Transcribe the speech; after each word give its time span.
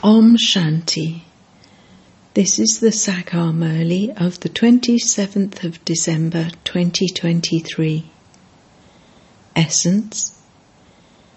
Om 0.00 0.36
Shanti. 0.36 1.22
This 2.34 2.60
is 2.60 2.78
the 2.78 2.92
Sakar 2.92 3.52
Murli 3.52 4.10
of 4.16 4.38
the 4.38 4.48
27th 4.48 5.64
of 5.64 5.84
December 5.84 6.50
2023. 6.62 8.04
Essence 9.56 10.40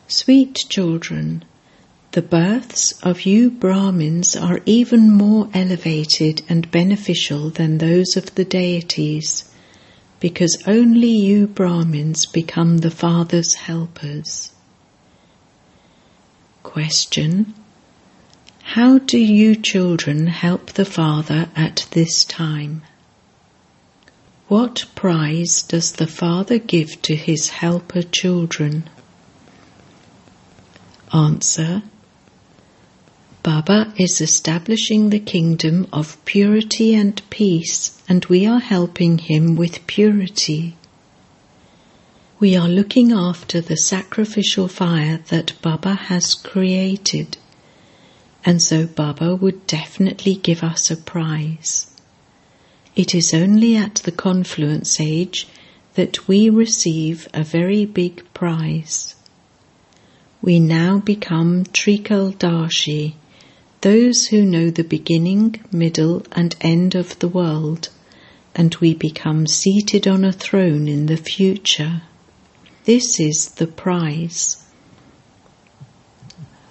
Sweet 0.07 0.65
children, 0.69 1.43
the 2.11 2.21
births 2.21 2.91
of 3.01 3.25
you 3.25 3.49
Brahmins 3.49 4.35
are 4.35 4.59
even 4.67 5.11
more 5.11 5.49
elevated 5.55 6.43
and 6.47 6.69
beneficial 6.69 7.49
than 7.49 7.79
those 7.79 8.15
of 8.15 8.35
the 8.35 8.45
deities, 8.45 9.43
because 10.19 10.61
only 10.67 11.09
you 11.09 11.47
Brahmins 11.47 12.27
become 12.27 12.77
the 12.77 12.91
Father's 12.91 13.55
helpers. 13.55 14.51
Question 16.61 17.55
How 18.75 18.99
do 18.99 19.17
you 19.17 19.57
children 19.57 20.27
help 20.27 20.67
the 20.67 20.85
Father 20.85 21.49
at 21.57 21.87
this 21.91 22.23
time? 22.23 22.83
What 24.47 24.85
prize 24.95 25.61
does 25.61 25.91
the 25.91 26.07
Father 26.07 26.57
give 26.57 27.01
to 27.01 27.17
his 27.17 27.49
helper 27.49 28.01
children? 28.01 28.89
Answer 31.13 31.83
Baba 33.43 33.93
is 33.97 34.21
establishing 34.21 35.09
the 35.09 35.19
kingdom 35.19 35.85
of 35.91 36.23
purity 36.23 36.95
and 36.95 37.21
peace, 37.29 38.01
and 38.07 38.23
we 38.27 38.45
are 38.45 38.61
helping 38.61 39.17
him 39.17 39.57
with 39.57 39.85
purity. 39.85 40.77
We 42.39 42.55
are 42.55 42.69
looking 42.69 43.11
after 43.11 43.59
the 43.59 43.75
sacrificial 43.75 44.69
fire 44.69 45.19
that 45.27 45.61
Baba 45.61 45.95
has 45.95 46.33
created, 46.33 47.35
and 48.43 48.61
so 48.61 48.87
Baba 48.87 49.35
would 49.35 49.67
definitely 49.67 50.35
give 50.35 50.63
us 50.63 50.89
a 50.89 50.97
prize. 50.97 51.87
It 52.95 53.13
is 53.15 53.33
only 53.33 53.75
at 53.77 53.95
the 53.95 54.11
confluence 54.11 54.99
age 54.99 55.47
that 55.93 56.27
we 56.27 56.49
receive 56.49 57.27
a 57.33 57.43
very 57.43 57.85
big 57.85 58.23
prize. 58.33 59.15
We 60.41 60.59
now 60.59 60.99
become 60.99 61.65
Trikaldarshi, 61.65 63.13
those 63.81 64.27
who 64.27 64.43
know 64.43 64.69
the 64.69 64.83
beginning, 64.83 65.63
middle, 65.71 66.25
and 66.31 66.55
end 66.61 66.95
of 66.95 67.19
the 67.19 67.27
world, 67.27 67.89
and 68.55 68.75
we 68.77 68.93
become 68.93 69.47
seated 69.47 70.07
on 70.07 70.25
a 70.25 70.31
throne 70.31 70.87
in 70.87 71.05
the 71.05 71.17
future. 71.17 72.01
This 72.85 73.19
is 73.19 73.49
the 73.51 73.67
prize. 73.67 74.65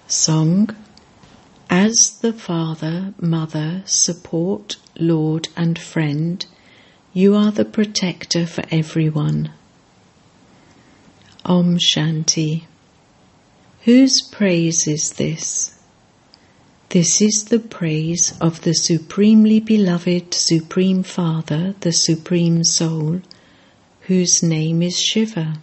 Song 0.07 0.75
As 1.73 2.17
the 2.21 2.33
father, 2.33 3.13
mother, 3.21 3.81
support, 3.85 4.75
lord, 4.99 5.47
and 5.55 5.79
friend, 5.79 6.45
you 7.13 7.33
are 7.33 7.49
the 7.49 7.63
protector 7.63 8.45
for 8.45 8.65
everyone. 8.69 9.51
Om 11.45 11.77
Shanti. 11.77 12.65
Whose 13.83 14.21
praise 14.21 14.85
is 14.85 15.11
this? 15.11 15.79
This 16.89 17.21
is 17.21 17.45
the 17.45 17.59
praise 17.59 18.37
of 18.41 18.63
the 18.63 18.73
supremely 18.73 19.61
beloved 19.61 20.33
Supreme 20.33 21.03
Father, 21.03 21.73
the 21.79 21.93
Supreme 21.93 22.65
Soul, 22.65 23.21
whose 24.01 24.43
name 24.43 24.81
is 24.81 24.99
Shiva. 24.99 25.53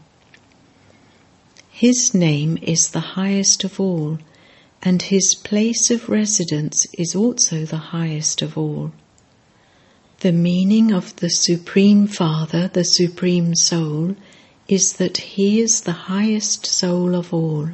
His 1.70 2.14
name 2.14 2.56
is 2.62 2.92
the 2.92 3.12
highest 3.12 3.62
of 3.62 3.78
all, 3.78 4.18
and 4.82 5.02
his 5.02 5.34
place 5.34 5.90
of 5.90 6.08
residence 6.08 6.86
is 6.94 7.14
also 7.14 7.64
the 7.64 7.76
highest 7.92 8.42
of 8.42 8.56
all. 8.56 8.92
The 10.20 10.32
meaning 10.32 10.92
of 10.92 11.14
the 11.16 11.30
Supreme 11.30 12.06
Father, 12.06 12.68
the 12.68 12.84
Supreme 12.84 13.54
Soul, 13.54 14.16
is 14.68 14.94
that 14.94 15.18
he 15.18 15.60
is 15.60 15.80
the 15.80 15.92
highest 15.92 16.66
soul 16.66 17.14
of 17.14 17.32
all. 17.32 17.70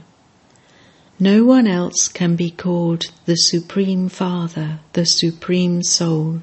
No 1.18 1.44
one 1.44 1.66
else 1.66 2.08
can 2.08 2.36
be 2.36 2.50
called 2.50 3.04
the 3.24 3.36
Supreme 3.36 4.08
Father, 4.08 4.80
the 4.94 5.06
Supreme 5.06 5.82
Soul. 5.82 6.42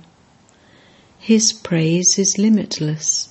His 1.19 1.53
praise 1.53 2.17
is 2.17 2.37
limitless. 2.37 3.29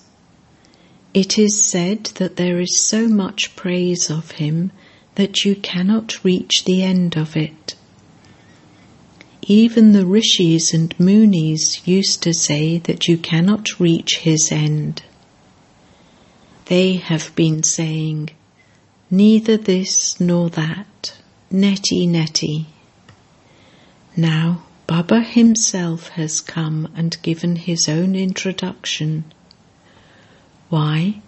It 1.12 1.38
is 1.38 1.64
said 1.64 2.04
that 2.16 2.36
there 2.36 2.60
is 2.60 2.86
so 2.86 3.08
much 3.08 3.56
praise 3.56 4.10
of 4.10 4.32
him 4.32 4.70
that 5.20 5.44
you 5.44 5.54
cannot 5.54 6.24
reach 6.24 6.64
the 6.64 6.82
end 6.82 7.14
of 7.14 7.36
it. 7.36 7.74
Even 9.42 9.92
the 9.92 10.06
rishis 10.06 10.72
and 10.72 10.98
munis 10.98 11.86
used 11.86 12.22
to 12.22 12.32
say 12.32 12.78
that 12.78 13.06
you 13.06 13.18
cannot 13.18 13.78
reach 13.78 14.20
his 14.20 14.50
end. 14.50 15.02
They 16.64 16.94
have 16.94 17.36
been 17.36 17.62
saying, 17.62 18.30
neither 19.10 19.58
this 19.58 20.18
nor 20.18 20.48
that 20.48 21.12
Neti 21.52 22.08
Neti. 22.08 22.64
Now 24.16 24.62
Baba 24.86 25.20
himself 25.20 26.08
has 26.20 26.40
come 26.40 26.88
and 26.96 27.20
given 27.20 27.56
his 27.56 27.90
own 27.90 28.16
introduction. 28.16 29.24
Why? 30.70 31.20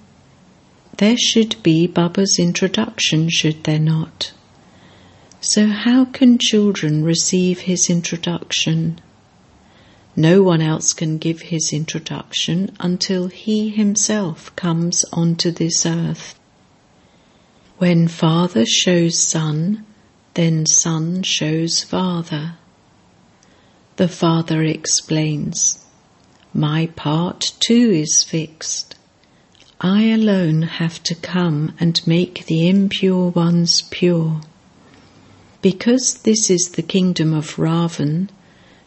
There 0.98 1.16
should 1.16 1.62
be 1.62 1.86
Baba's 1.86 2.36
introduction, 2.38 3.28
should 3.30 3.64
there 3.64 3.78
not? 3.78 4.32
So, 5.40 5.66
how 5.66 6.04
can 6.04 6.38
children 6.38 7.02
receive 7.02 7.60
his 7.60 7.90
introduction? 7.90 9.00
No 10.14 10.42
one 10.42 10.60
else 10.60 10.92
can 10.92 11.16
give 11.16 11.40
his 11.42 11.72
introduction 11.72 12.76
until 12.78 13.28
he 13.28 13.70
himself 13.70 14.54
comes 14.54 15.04
onto 15.12 15.50
this 15.50 15.86
earth. 15.86 16.38
When 17.78 18.06
Father 18.06 18.66
shows 18.66 19.18
Son, 19.18 19.84
then 20.34 20.66
Son 20.66 21.22
shows 21.22 21.82
Father. 21.82 22.54
The 23.96 24.08
Father 24.08 24.62
explains, 24.62 25.84
My 26.52 26.86
part 26.94 27.54
too 27.58 27.90
is 27.90 28.22
fixed. 28.22 28.94
I 29.84 30.10
alone 30.10 30.62
have 30.62 31.02
to 31.02 31.14
come 31.16 31.74
and 31.80 32.00
make 32.06 32.46
the 32.46 32.68
impure 32.68 33.30
ones 33.30 33.82
pure. 33.90 34.40
Because 35.60 36.18
this 36.22 36.48
is 36.50 36.68
the 36.68 36.82
kingdom 36.82 37.34
of 37.34 37.56
Ravan, 37.56 38.28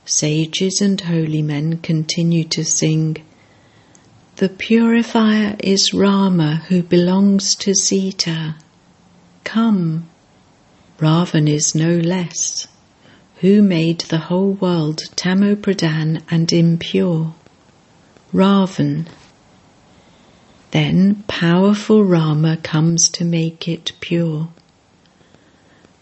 sages 0.05 0.79
and 0.79 1.01
holy 1.01 1.41
men 1.41 1.79
continue 1.79 2.45
to 2.45 2.63
sing, 2.63 3.17
The 4.37 4.47
purifier 4.47 5.57
is 5.59 5.93
Rama 5.93 6.63
who 6.69 6.81
belongs 6.81 7.55
to 7.55 7.75
Sita. 7.75 8.55
Come, 9.43 10.07
Ravan 10.97 11.49
is 11.49 11.75
no 11.75 11.97
less. 11.97 12.69
Who 13.41 13.61
made 13.61 13.99
the 13.99 14.19
whole 14.29 14.53
world 14.53 15.01
tamopradhan 15.17 16.21
and 16.31 16.53
impure? 16.53 17.33
Ravan. 18.33 19.07
Then 20.71 21.23
powerful 21.27 22.03
Rama 22.03 22.57
comes 22.57 23.09
to 23.09 23.23
make 23.23 23.67
it 23.67 23.93
pure. 23.99 24.49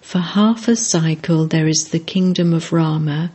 For 0.01 0.19
half 0.19 0.67
a 0.67 0.75
cycle 0.75 1.47
there 1.47 1.67
is 1.67 1.89
the 1.89 1.99
kingdom 1.99 2.53
of 2.53 2.71
Rama, 2.71 3.31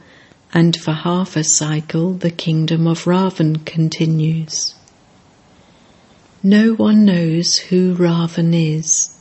and 0.52 0.76
for 0.76 0.92
half 0.92 1.36
a 1.36 1.44
cycle 1.44 2.12
the 2.12 2.30
kingdom 2.30 2.86
of 2.86 3.04
Ravan 3.04 3.64
continues. 3.64 4.74
No 6.42 6.74
one 6.74 7.04
knows 7.04 7.58
who 7.58 7.94
Ravan 7.94 8.54
is. 8.54 9.18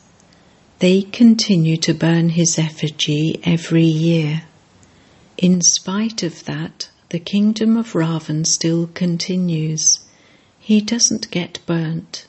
They 0.80 1.02
continue 1.02 1.78
to 1.78 1.94
burn 1.94 2.30
his 2.30 2.60
effigy 2.60 3.40
every 3.44 3.86
year. 3.86 4.44
In 5.38 5.62
spite 5.62 6.22
of 6.22 6.46
that, 6.46 6.90
the 7.10 7.20
kingdom 7.20 7.76
of 7.76 7.94
Ravan 7.94 8.46
still 8.46 8.88
continues. 8.88 10.00
He 10.68 10.82
doesn't 10.82 11.32
get 11.32 11.66
burnt. 11.66 12.28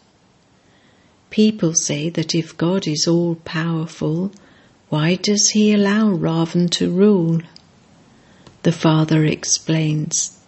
People 1.29 1.75
say 1.75 2.09
that 2.11 2.37
if 2.37 2.57
God 2.57 2.87
is 2.87 3.09
all 3.09 3.35
powerful, 3.35 4.31
why 4.91 5.17
does 5.17 5.51
he 5.55 5.75
allow 5.75 6.11
Ravan 6.11 6.71
to 6.79 6.89
rule? 6.89 7.41
The 8.63 8.71
father 8.71 9.25
explains. 9.25 10.39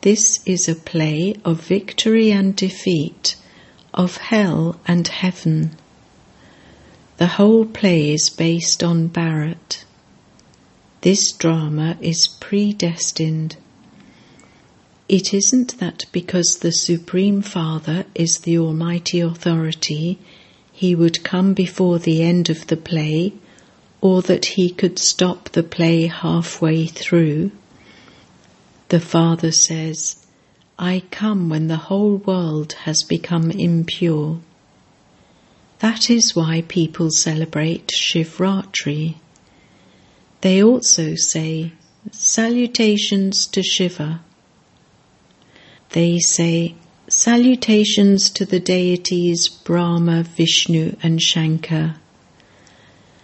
This 0.00 0.40
is 0.44 0.68
a 0.68 0.74
play 0.74 1.36
of 1.44 1.60
victory 1.60 2.32
and 2.32 2.56
defeat, 2.56 3.36
of 3.94 4.16
hell 4.16 4.80
and 4.84 5.06
heaven. 5.06 5.76
The 7.18 7.38
whole 7.38 7.66
play 7.66 8.10
is 8.10 8.28
based 8.30 8.82
on 8.82 9.10
Bharat. 9.10 9.84
This 11.02 11.30
drama 11.30 11.96
is 12.00 12.26
predestined. 12.40 13.58
It 15.12 15.34
isn't 15.34 15.76
that 15.78 16.06
because 16.10 16.60
the 16.60 16.72
Supreme 16.72 17.42
Father 17.42 18.06
is 18.14 18.38
the 18.38 18.56
Almighty 18.56 19.20
Authority, 19.20 20.18
he 20.72 20.94
would 20.94 21.22
come 21.22 21.52
before 21.52 21.98
the 21.98 22.22
end 22.22 22.48
of 22.48 22.68
the 22.68 22.78
play, 22.78 23.34
or 24.00 24.22
that 24.22 24.46
he 24.56 24.70
could 24.70 24.98
stop 24.98 25.50
the 25.50 25.62
play 25.62 26.06
halfway 26.06 26.86
through. 26.86 27.50
The 28.88 29.00
Father 29.00 29.52
says, 29.52 30.24
I 30.78 31.02
come 31.10 31.50
when 31.50 31.68
the 31.68 31.84
whole 31.92 32.16
world 32.16 32.72
has 32.84 33.02
become 33.02 33.50
impure. 33.50 34.40
That 35.80 36.08
is 36.08 36.34
why 36.34 36.64
people 36.68 37.10
celebrate 37.10 37.88
Shivratri. 37.88 39.16
They 40.40 40.62
also 40.62 41.16
say, 41.16 41.72
Salutations 42.12 43.46
to 43.48 43.62
Shiva. 43.62 44.22
They 45.92 46.20
say, 46.20 46.74
Salutations 47.08 48.30
to 48.30 48.46
the 48.46 48.60
deities 48.60 49.48
Brahma, 49.48 50.22
Vishnu, 50.22 50.96
and 51.02 51.20
Shankar. 51.20 51.96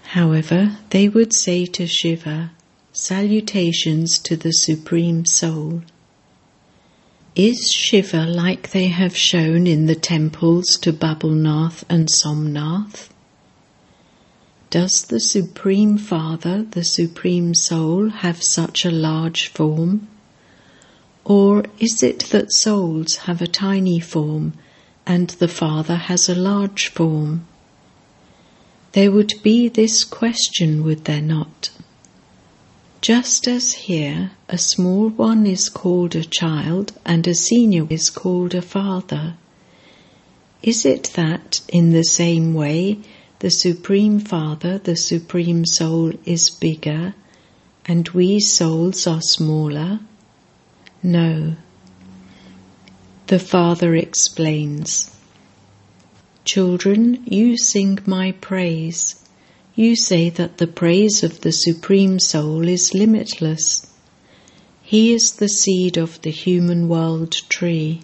However, 0.09 0.77
they 0.91 1.09
would 1.09 1.33
say 1.33 1.65
to 1.65 1.87
Shiva, 1.87 2.51
Salutations 2.93 4.19
to 4.19 4.37
the 4.37 4.53
Supreme 4.53 5.25
Soul. 5.25 5.83
Is 7.35 7.71
Shiva 7.73 8.27
like 8.27 8.73
they 8.73 8.89
have 8.89 9.17
shown 9.17 9.67
in 9.67 9.87
the 9.87 9.95
temples 9.95 10.77
to 10.83 10.93
Babulnath 10.93 11.85
and 11.89 12.11
Somnath? 12.11 13.09
Does 14.69 15.05
the 15.05 15.21
Supreme 15.21 15.97
Father, 15.97 16.65
the 16.65 16.85
Supreme 16.85 17.55
Soul, 17.55 18.11
have 18.11 18.43
such 18.43 18.85
a 18.85 18.91
large 18.91 19.49
form? 19.49 20.09
Or 21.29 21.67
is 21.79 22.03
it 22.03 22.21
that 22.31 22.55
souls 22.55 23.17
have 23.27 23.43
a 23.43 23.47
tiny 23.47 24.01
form 24.01 24.55
and 25.07 25.29
the 25.29 25.47
Father 25.47 25.97
has 25.97 26.27
a 26.27 26.35
large 26.35 26.89
form? 26.89 27.47
There 28.93 29.13
would 29.13 29.35
be 29.43 29.69
this 29.69 30.05
question, 30.05 30.83
would 30.85 31.05
there 31.05 31.21
not? 31.21 31.69
Just 33.03 33.47
as 33.47 33.75
here 33.75 34.31
a 34.49 34.57
small 34.57 35.11
one 35.11 35.47
is 35.47 35.69
called 35.69 36.17
a 36.17 36.25
child 36.25 36.95
and 37.05 37.27
a 37.27 37.35
senior 37.35 37.87
is 37.91 38.09
called 38.09 38.55
a 38.55 38.63
father, 38.63 39.35
is 40.63 40.87
it 40.87 41.13
that 41.15 41.61
in 41.69 41.91
the 41.91 42.05
same 42.05 42.55
way 42.55 43.01
the 43.41 43.51
Supreme 43.51 44.19
Father, 44.19 44.79
the 44.79 44.97
Supreme 44.97 45.67
Soul, 45.67 46.15
is 46.25 46.49
bigger 46.49 47.15
and 47.85 48.09
we 48.09 48.41
souls 48.41 49.07
are 49.07 49.21
smaller? 49.21 50.01
No. 51.03 51.55
The 53.29 53.39
Father 53.39 53.95
explains 53.95 55.15
Children, 56.45 57.23
you 57.25 57.57
sing 57.57 57.99
my 58.05 58.33
praise. 58.33 59.23
You 59.77 59.95
say 59.95 60.29
that 60.31 60.59
the 60.59 60.67
praise 60.67 61.23
of 61.23 61.43
the 61.43 61.53
Supreme 61.53 62.19
Soul 62.19 62.67
is 62.67 62.95
limitless. 62.95 63.87
He 64.83 65.13
is 65.13 65.33
the 65.33 65.49
seed 65.49 65.97
of 65.97 66.21
the 66.23 66.31
human 66.31 66.89
world 66.89 67.33
tree. 67.49 68.01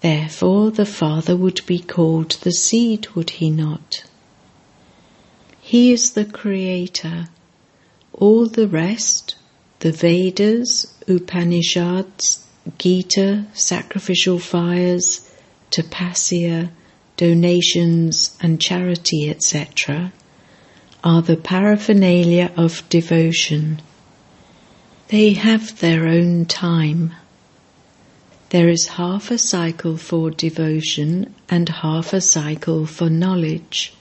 Therefore, 0.00 0.70
the 0.70 0.86
Father 0.86 1.34
would 1.34 1.62
be 1.66 1.80
called 1.80 2.32
the 2.42 2.52
seed, 2.52 3.08
would 3.16 3.30
he 3.30 3.50
not? 3.50 4.04
He 5.60 5.90
is 5.90 6.12
the 6.12 6.26
Creator. 6.26 7.28
All 8.12 8.46
the 8.46 8.68
rest, 8.68 9.34
the 9.80 9.92
Vedas, 9.92 10.92
Upanishads, 11.06 12.44
Gita, 12.78 13.46
sacrificial 13.54 14.38
fires, 14.38 15.30
tapasya, 15.70 16.70
donations, 17.16 18.36
and 18.40 18.60
charity, 18.60 19.30
etc., 19.30 20.12
are 21.04 21.22
the 21.22 21.36
paraphernalia 21.36 22.50
of 22.56 22.88
devotion. 22.88 23.80
They 25.08 25.32
have 25.34 25.78
their 25.80 26.08
own 26.08 26.46
time. 26.46 27.14
There 28.50 28.68
is 28.68 28.88
half 28.88 29.30
a 29.30 29.38
cycle 29.38 29.96
for 29.96 30.30
devotion 30.30 31.34
and 31.48 31.68
half 31.68 32.12
a 32.12 32.20
cycle 32.20 32.84
for 32.84 33.08
knowledge. 33.08 33.94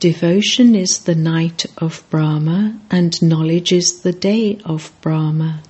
Devotion 0.00 0.74
is 0.74 1.00
the 1.00 1.14
night 1.14 1.66
of 1.76 2.02
Brahma 2.08 2.80
and 2.90 3.20
knowledge 3.20 3.70
is 3.70 4.00
the 4.00 4.14
day 4.14 4.58
of 4.64 4.90
Brahma. 5.02 5.62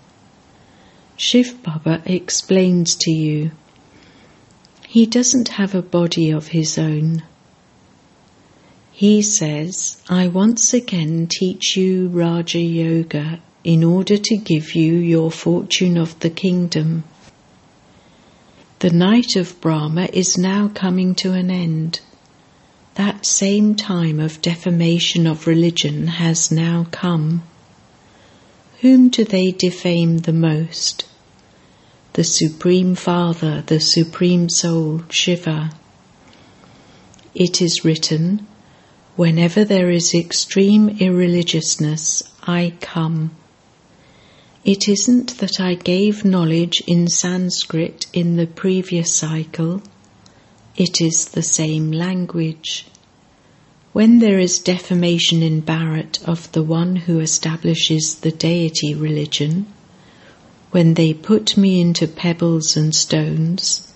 Shiv 1.16 1.60
Baba 1.64 2.00
explains 2.04 2.94
to 2.94 3.10
you. 3.10 3.50
He 4.86 5.04
doesn't 5.04 5.48
have 5.48 5.74
a 5.74 5.82
body 5.82 6.30
of 6.30 6.46
his 6.46 6.78
own. 6.78 7.24
He 8.92 9.20
says, 9.20 10.00
I 10.08 10.28
once 10.28 10.72
again 10.72 11.26
teach 11.26 11.76
you 11.76 12.06
Raja 12.06 12.60
Yoga 12.60 13.40
in 13.64 13.82
order 13.82 14.16
to 14.16 14.36
give 14.36 14.76
you 14.76 14.94
your 14.94 15.32
fortune 15.32 15.98
of 15.98 16.16
the 16.20 16.30
kingdom. 16.30 17.02
The 18.78 18.90
night 18.90 19.34
of 19.34 19.60
Brahma 19.60 20.08
is 20.12 20.38
now 20.38 20.68
coming 20.68 21.16
to 21.16 21.32
an 21.32 21.50
end 21.50 21.98
that 22.94 23.25
same 23.25 23.75
time 23.75 24.19
of 24.19 24.42
defamation 24.42 25.26
of 25.26 25.46
religion 25.46 26.06
has 26.06 26.50
now 26.50 26.87
come. 26.90 27.42
Whom 28.81 29.08
do 29.08 29.25
they 29.25 29.52
defame 29.52 30.19
the 30.19 30.32
most? 30.32 31.04
The 32.14 32.25
Supreme 32.25 32.94
Father, 32.94 33.62
the 33.62 33.81
Supreme 33.81 34.48
Soul, 34.48 35.04
Shiva. 35.10 35.70
It 37.34 37.62
is 37.62 37.84
written, 37.84 38.46
Whenever 39.16 39.64
there 39.64 39.90
is 39.90 40.14
extreme 40.14 40.88
irreligiousness, 40.88 42.22
I 42.42 42.72
come. 42.81 43.31
It 44.64 44.88
isn't 44.88 45.38
that 45.38 45.60
I 45.60 45.75
gave 45.75 46.25
knowledge 46.25 46.82
in 46.87 47.08
Sanskrit 47.08 48.06
in 48.12 48.37
the 48.37 48.46
previous 48.46 49.16
cycle 49.16 49.82
it 50.76 51.00
is 51.00 51.26
the 51.26 51.43
same 51.43 51.90
language. 51.90 52.87
When 53.93 54.20
there 54.20 54.38
is 54.38 54.58
defamation 54.58 55.43
in 55.43 55.62
Bharat 55.62 56.22
of 56.26 56.50
the 56.52 56.62
one 56.62 56.96
who 56.96 57.19
establishes 57.20 58.14
the 58.17 58.31
deity 58.31 58.94
religion, 58.94 59.67
when 60.70 60.94
they 60.94 61.12
put 61.12 61.56
me 61.56 61.81
into 61.81 62.06
pebbles 62.06 62.76
and 62.76 62.94
stones, 62.94 63.93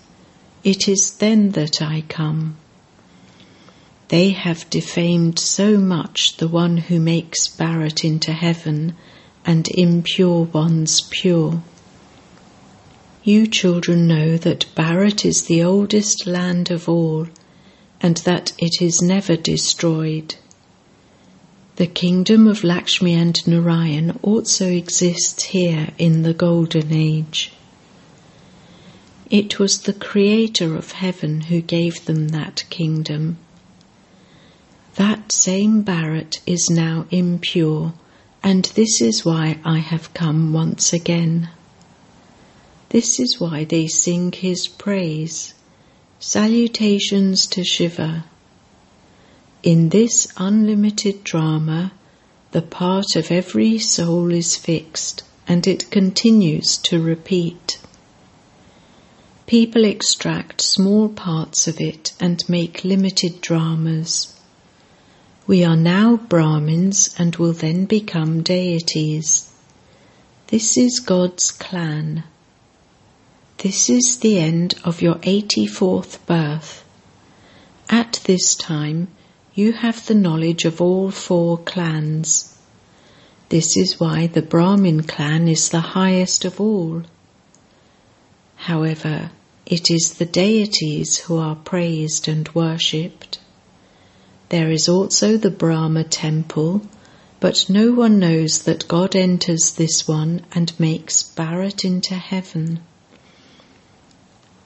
it 0.65 0.89
is 0.89 1.13
then 1.13 1.51
that 1.51 1.81
I 1.81 2.03
come. 2.09 2.57
They 4.09 4.31
have 4.31 4.69
defamed 4.71 5.39
so 5.39 5.79
much 5.79 6.37
the 6.39 6.49
one 6.49 6.77
who 6.77 6.99
makes 6.99 7.47
Bharat 7.47 8.05
into 8.05 8.33
heaven 8.33 8.97
and 9.47 9.69
impure 9.69 10.45
ones 10.45 11.03
pure. 11.03 11.63
You 13.27 13.47
children 13.47 14.07
know 14.07 14.37
that 14.37 14.67
Bharat 14.77 15.25
is 15.25 15.45
the 15.45 15.63
oldest 15.63 16.27
land 16.27 16.71
of 16.71 16.91
all 16.91 17.27
and 17.99 18.19
that 18.19 18.53
it 18.59 18.83
is 18.83 19.01
never 19.01 19.35
destroyed. 19.35 20.35
The 21.77 21.87
kingdom 21.87 22.47
of 22.47 22.63
Lakshmi 22.63 23.15
and 23.15 23.35
Narayan 23.47 24.19
also 24.21 24.69
exists 24.69 25.45
here 25.45 25.89
in 25.97 26.21
the 26.21 26.35
Golden 26.35 26.93
Age. 26.93 27.51
It 29.31 29.59
was 29.59 29.79
the 29.79 29.95
Creator 29.95 30.77
of 30.77 30.93
heaven 30.93 31.41
who 31.41 31.63
gave 31.63 32.05
them 32.05 32.29
that 32.29 32.65
kingdom. 32.69 33.39
That 34.97 35.33
same 35.33 35.83
Bharat 35.83 36.41
is 36.47 36.69
now 36.69 37.07
impure, 37.11 37.95
and 38.43 38.67
this 38.75 39.01
is 39.01 39.25
why 39.25 39.61
I 39.65 39.79
have 39.79 40.13
come 40.13 40.53
once 40.53 40.93
again. 40.93 41.49
This 42.95 43.19
is 43.19 43.41
why 43.41 43.65
they 43.65 43.89
sing 43.89 44.31
his 44.31 44.69
praise. 44.69 45.53
Salutations 46.21 47.49
to 47.49 47.65
Shiva. 47.65 48.25
In 49.65 49.89
this 49.89 50.29
unlimited 50.37 51.25
drama, 51.25 51.91
the 52.53 52.63
part 52.63 53.17
of 53.17 53.33
every 53.33 53.79
soul 53.79 54.31
is 54.31 54.55
fixed 54.55 55.25
and 55.49 55.67
it 55.67 55.91
continues 55.91 56.77
to 56.85 57.03
repeat. 57.03 57.81
People 59.49 59.85
extract 59.85 60.61
small 60.61 61.09
parts 61.09 61.67
of 61.67 61.81
it 61.81 62.13
and 62.21 62.49
make 62.49 62.85
limited 62.85 63.41
dramas. 63.41 64.33
We 65.49 65.65
are 65.65 65.75
now 65.75 66.17
Brahmins 66.17 67.13
and 67.19 67.35
will 67.35 67.55
then 67.55 67.87
become 67.87 68.45
deities. 68.45 69.51
This 70.47 70.79
is 70.79 71.01
God's 71.01 71.51
clan. 71.51 72.23
This 73.65 73.89
is 73.89 74.19
the 74.19 74.39
end 74.39 74.75
of 74.85 75.01
your 75.01 75.15
84th 75.15 76.19
birth. 76.27 76.85
At 77.89 78.21
this 78.25 78.55
time, 78.55 79.09
you 79.55 79.73
have 79.73 80.05
the 80.05 80.15
knowledge 80.15 80.67
of 80.67 80.83
all 80.83 81.11
four 81.11 81.57
clans. 81.57 82.59
This 83.49 83.75
is 83.75 83.99
why 83.99 84.27
the 84.27 84.43
Brahmin 84.43 85.05
clan 85.05 85.49
is 85.49 85.71
the 85.71 85.81
highest 85.97 86.45
of 86.45 86.61
all. 86.61 87.05
However, 88.57 89.31
it 89.65 89.91
is 89.91 90.13
the 90.13 90.27
deities 90.27 91.17
who 91.21 91.39
are 91.39 91.57
praised 91.57 92.29
and 92.29 92.47
worshipped. 92.51 93.39
There 94.51 94.71
is 94.71 94.91
also 94.91 95.39
the 95.39 95.51
Brahma 95.51 96.05
temple, 96.05 96.83
but 97.41 97.71
no 97.71 97.93
one 97.93 98.19
knows 98.19 98.65
that 98.65 98.89
God 98.89 99.17
enters 99.17 99.73
this 99.73 100.07
one 100.07 100.43
and 100.53 100.79
makes 100.79 101.23
Bharat 101.23 101.83
into 101.83 102.15
heaven. 102.15 102.81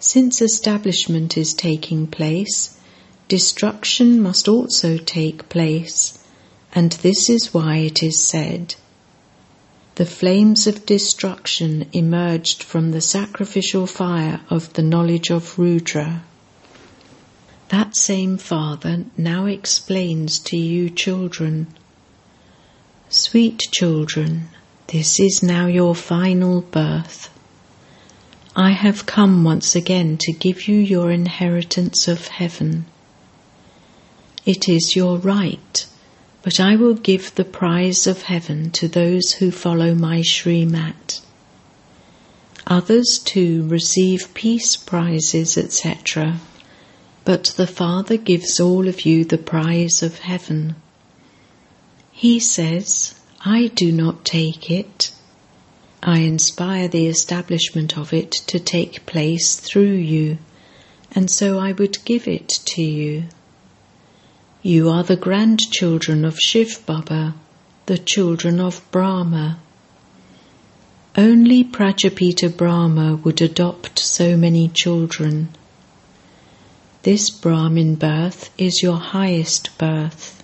Since 0.01 0.41
establishment 0.41 1.37
is 1.37 1.55
taking 1.55 2.07
place, 2.07 2.77
destruction 3.27 4.23
must 4.23 4.47
also 4.49 4.97
take 4.97 5.49
place, 5.49 6.19
and 6.73 6.93
this 6.93 7.29
is 7.29 7.53
why 7.53 7.79
it 7.79 8.03
is 8.03 8.23
said, 8.23 8.77
the 9.97 10.07
flames 10.07 10.69
of 10.69 10.87
destruction 10.87 11.89
emerged 11.93 12.63
from 12.63 12.93
the 12.93 13.01
sacrificial 13.01 13.89
fire 13.89 14.41
of 14.49 14.73
the 14.75 14.83
knowledge 14.83 15.31
of 15.31 15.59
Rudra. 15.59 16.23
That 17.71 17.97
same 17.97 18.39
Father 18.39 19.05
now 19.17 19.47
explains 19.47 20.39
to 20.41 20.57
you 20.57 20.89
children 20.91 21.67
Sweet 23.11 23.59
children, 23.73 24.51
this 24.89 25.19
is 25.19 25.43
now 25.43 25.67
your 25.67 25.95
final 25.95 26.61
birth. 26.61 27.31
I 28.61 28.73
have 28.73 29.07
come 29.07 29.45
once 29.45 29.77
again 29.77 30.17
to 30.19 30.33
give 30.33 30.67
you 30.67 30.79
your 30.79 31.13
inheritance 31.13 32.09
of 32.09 32.27
heaven. 32.27 32.87
It 34.45 34.69
is 34.69 34.97
your 34.97 35.17
right, 35.19 35.87
but 36.43 36.59
I 36.59 36.75
will 36.75 36.95
give 36.95 37.33
the 37.37 37.45
prize 37.45 38.09
of 38.09 38.23
heaven 38.23 38.73
to 38.73 38.89
those 38.89 39.35
who 39.35 39.53
follow 39.53 39.95
my 39.95 40.23
Srimat. 40.23 41.21
Others 42.67 43.21
too 43.25 43.65
receive 43.69 44.35
peace 44.35 44.75
prizes, 44.75 45.57
etc., 45.57 46.41
but 47.25 47.55
the 47.57 47.69
Father 47.69 48.17
gives 48.17 48.59
all 48.59 48.89
of 48.89 49.07
you 49.07 49.25
the 49.25 49.39
prize 49.39 50.03
of 50.03 50.19
heaven. 50.19 50.75
He 52.11 52.41
says, 52.41 53.15
I 53.45 53.69
do 53.69 53.93
not 53.93 54.25
take 54.25 54.69
it. 54.69 55.13
I 56.09 56.21
inspire 56.21 56.89
the 56.89 57.07
establishment 57.07 57.99
of 57.99 58.15
it 58.15 58.31
to 58.47 58.59
take 58.59 59.05
place 59.05 59.57
through 59.57 59.97
you, 59.97 60.39
and 61.13 61.31
so 61.31 61.59
I 61.59 61.73
would 61.73 62.03
give 62.07 62.27
it 62.27 62.49
to 62.49 62.83
you. 62.83 63.25
You 64.63 64.89
are 64.89 65.03
the 65.03 65.17
grandchildren 65.17 66.25
of 66.25 66.39
Shiv 66.39 66.87
Baba, 66.87 67.35
the 67.85 67.99
children 67.99 68.59
of 68.59 68.81
Brahma. 68.91 69.59
Only 71.15 71.63
Prajapita 71.63 72.57
Brahma 72.57 73.17
would 73.17 73.43
adopt 73.43 73.99
so 73.99 74.35
many 74.35 74.69
children. 74.69 75.51
This 77.03 77.29
Brahmin 77.29 77.97
birth 77.97 78.51
is 78.57 78.83
your 78.83 78.97
highest 78.97 79.77
birth. 79.77 80.43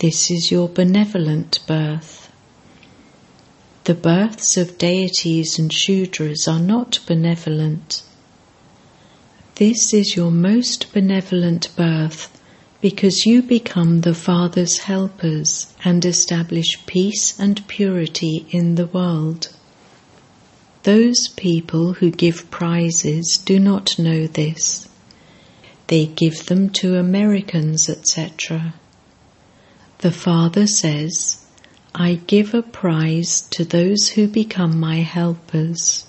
This 0.00 0.28
is 0.28 0.50
your 0.50 0.68
benevolent 0.68 1.60
birth. 1.68 2.21
The 3.84 3.94
births 3.94 4.56
of 4.56 4.78
deities 4.78 5.58
and 5.58 5.72
Shudras 5.72 6.46
are 6.46 6.60
not 6.60 7.00
benevolent. 7.04 8.04
This 9.56 9.92
is 9.92 10.14
your 10.14 10.30
most 10.30 10.92
benevolent 10.92 11.74
birth 11.74 12.30
because 12.80 13.26
you 13.26 13.42
become 13.42 14.02
the 14.02 14.14
Father's 14.14 14.78
helpers 14.78 15.74
and 15.84 16.04
establish 16.04 16.86
peace 16.86 17.38
and 17.40 17.66
purity 17.66 18.46
in 18.50 18.76
the 18.76 18.86
world. 18.86 19.48
Those 20.84 21.26
people 21.28 21.94
who 21.94 22.12
give 22.12 22.50
prizes 22.52 23.36
do 23.36 23.58
not 23.58 23.98
know 23.98 24.28
this. 24.28 24.88
They 25.88 26.06
give 26.06 26.46
them 26.46 26.70
to 26.70 26.98
Americans, 26.98 27.88
etc. 27.88 28.74
The 29.98 30.12
Father 30.12 30.68
says, 30.68 31.41
I 31.94 32.20
give 32.26 32.54
a 32.54 32.62
prize 32.62 33.42
to 33.50 33.64
those 33.64 34.10
who 34.10 34.26
become 34.26 34.80
my 34.80 34.96
helpers. 34.96 36.06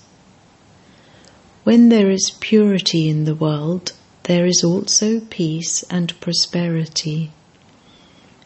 When 1.65 1.89
there 1.89 2.09
is 2.09 2.37
purity 2.39 3.09
in 3.09 3.25
the 3.25 3.35
world, 3.35 3.91
there 4.23 4.45
is 4.45 4.63
also 4.63 5.19
peace 5.19 5.83
and 5.89 6.17
prosperity. 6.21 7.31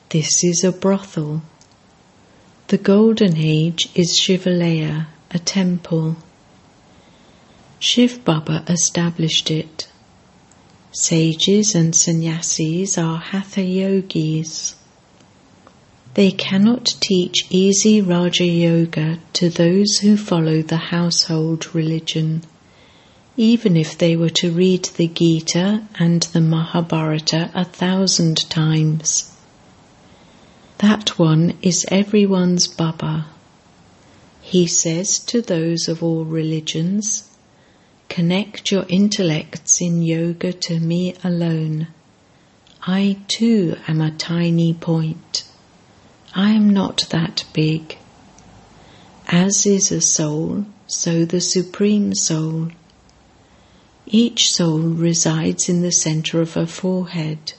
This 0.10 0.44
is 0.44 0.64
a 0.64 0.72
brothel. 0.72 1.44
The 2.70 2.80
golden 2.80 3.38
age 3.38 3.90
is 3.94 4.20
Shivalaya, 4.20 5.06
a 5.30 5.40
temple. 5.40 6.18
Shiv 7.78 8.26
Baba 8.26 8.66
established 8.68 9.52
it. 9.52 9.88
Sages 10.92 11.76
and 11.76 11.96
sannyasis 11.96 12.98
are 12.98 13.20
hatha 13.20 13.62
yogis. 13.62 14.77
They 16.18 16.32
cannot 16.32 16.96
teach 17.00 17.46
easy 17.52 18.02
Raja 18.02 18.44
Yoga 18.44 19.20
to 19.34 19.50
those 19.50 20.00
who 20.00 20.18
follow 20.18 20.64
the 20.64 20.90
household 20.90 21.76
religion, 21.76 22.42
even 23.38 23.78
if 23.78 23.96
they 23.96 24.16
were 24.16 24.32
to 24.42 24.52
read 24.52 24.86
the 24.86 25.08
Gita 25.08 25.84
and 26.00 26.24
the 26.24 26.42
Mahabharata 26.42 27.52
a 27.54 27.64
thousand 27.64 28.50
times. 28.50 29.32
That 30.80 31.20
one 31.20 31.56
is 31.62 31.86
everyone's 31.92 32.66
Baba. 32.66 33.28
He 34.42 34.66
says 34.66 35.20
to 35.20 35.40
those 35.40 35.88
of 35.88 36.02
all 36.02 36.26
religions, 36.26 37.30
Connect 38.10 38.72
your 38.72 38.88
intellects 38.90 39.80
in 39.82 40.02
yoga 40.02 40.52
to 40.52 40.80
me 40.80 41.14
alone. 41.24 41.90
I 42.88 43.18
too 43.28 43.78
am 43.88 44.02
a 44.02 44.10
tiny 44.10 44.74
point. 44.74 45.44
I 46.40 46.52
am 46.52 46.70
not 46.70 47.08
that 47.10 47.46
big. 47.52 47.98
As 49.28 49.66
is 49.66 49.92
a 49.92 50.02
soul, 50.02 50.68
so 50.86 51.26
the 51.26 51.42
Supreme 51.42 52.14
Soul. 52.14 52.70
Each 54.06 54.54
soul 54.54 54.78
resides 54.78 55.68
in 55.68 55.82
the 55.82 55.92
center 55.92 56.40
of 56.40 56.56
a 56.56 56.68
forehead. 56.68 57.54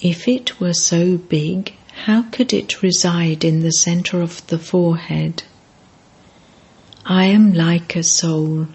If 0.00 0.26
it 0.26 0.58
were 0.58 0.74
so 0.74 1.16
big, 1.16 1.76
how 2.06 2.22
could 2.22 2.52
it 2.52 2.82
reside 2.82 3.44
in 3.44 3.60
the 3.60 3.70
center 3.70 4.20
of 4.20 4.44
the 4.48 4.58
forehead? 4.58 5.44
I 7.06 7.26
am 7.26 7.54
like 7.54 7.94
a 7.94 8.02
soul. 8.02 8.66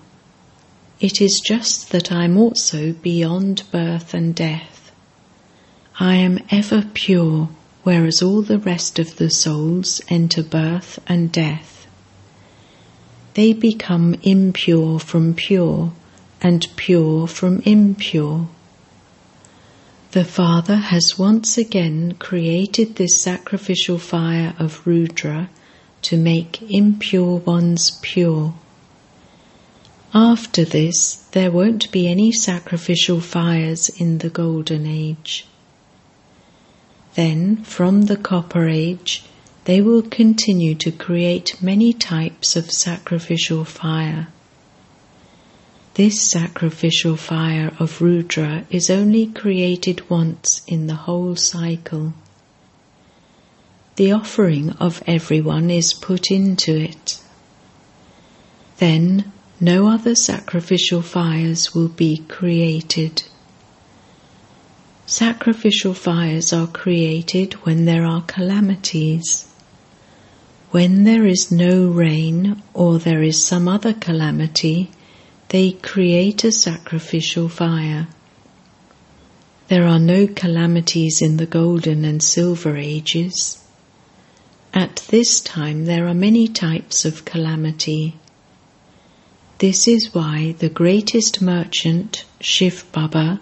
It 1.01 1.20
is 1.20 1.42
just 1.42 1.92
that 1.92 2.13
I 2.13 2.24
am 2.24 2.38
also 2.38 2.94
beyond 2.94 3.63
birth 3.74 4.13
and 4.13 4.34
death. 4.34 4.94
I 6.00 6.16
am 6.16 6.39
ever 6.50 6.86
pure 6.94 7.50
whereas 7.88 8.22
all 8.22 8.41
the 8.41 8.60
rest 8.60 9.00
of 9.00 9.15
the 9.15 9.29
souls 9.29 10.01
enter 10.10 10.44
birth 10.44 11.00
and 11.08 11.32
death. 11.32 11.88
They 13.34 13.53
become 13.53 14.13
impure 14.24 15.00
from 15.00 15.34
pure 15.34 15.94
and 16.41 16.67
pure 16.75 17.27
from 17.27 17.62
impure. 17.62 18.50
The 20.12 20.25
Father 20.25 20.75
has 20.75 21.17
once 21.17 21.58
again 21.58 22.15
created 22.20 22.98
this 22.98 23.22
sacrificial 23.22 24.00
fire 24.00 24.53
of 24.60 24.86
Rudra 24.86 25.50
to 26.01 26.17
make 26.17 26.62
impure 26.70 27.38
ones 27.38 28.00
pure. 28.01 28.53
After 30.13 30.65
this, 30.65 31.25
there 31.32 31.51
won't 31.51 31.89
be 31.94 32.10
any 32.10 32.34
sacrificial 32.34 33.22
fires 33.22 33.88
in 33.88 34.17
the 34.17 34.29
Golden 34.29 34.86
Age. 34.86 35.48
Then, 37.18 37.64
from 37.64 38.04
the 38.04 38.16
Copper 38.16 38.70
Age, 38.70 39.24
they 39.66 39.82
will 39.82 40.04
continue 40.04 40.76
to 40.76 40.92
create 40.92 41.60
many 41.60 41.92
types 41.92 42.56
of 42.56 42.72
sacrificial 42.72 43.66
fire. 43.66 44.28
This 45.96 46.22
sacrificial 46.22 47.18
fire 47.18 47.74
of 47.80 48.04
Rudra 48.04 48.68
is 48.70 48.92
only 48.92 49.26
created 49.26 50.08
once 50.12 50.62
in 50.68 50.86
the 50.86 50.94
whole 50.94 51.36
cycle. 51.36 52.14
The 53.96 54.12
offering 54.12 54.70
of 54.74 55.02
everyone 55.08 55.72
is 55.72 55.96
put 55.96 56.30
into 56.30 56.76
it. 56.76 57.20
Then 58.78 59.32
no 59.60 59.88
other 59.90 60.14
sacrificial 60.14 61.02
fires 61.02 61.74
will 61.74 61.90
be 61.90 62.20
created. 62.28 63.24
Sacrificial 65.10 65.94
fires 65.94 66.52
are 66.52 66.68
created 66.68 67.54
when 67.64 67.86
there 67.86 68.06
are 68.06 68.24
calamities. 68.24 69.48
When 70.72 71.06
there 71.06 71.26
is 71.26 71.50
no 71.50 71.88
rain 71.88 72.62
or 72.74 73.00
there 73.00 73.24
is 73.24 73.42
some 73.42 73.70
other 73.70 73.94
calamity, 73.94 74.92
they 75.48 75.72
create 75.72 76.44
a 76.44 76.52
sacrificial 76.52 77.48
fire. 77.48 78.10
There 79.70 79.88
are 79.88 79.98
no 79.98 80.28
calamities 80.28 81.22
in 81.22 81.38
the 81.38 81.46
golden 81.46 82.04
and 82.04 82.22
silver 82.22 82.76
ages. 82.76 83.64
At 84.74 84.98
this 85.08 85.40
time 85.40 85.86
there 85.86 86.06
are 86.10 86.14
many 86.14 86.50
types 86.50 87.06
of 87.06 87.24
calamity. 87.24 88.18
This 89.60 89.88
is 89.88 90.14
why 90.14 90.56
the 90.60 90.68
greatest 90.68 91.42
merchant, 91.42 92.26
Shiv 92.42 92.84
Baba, 92.92 93.40